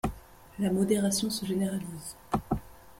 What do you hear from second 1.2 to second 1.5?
se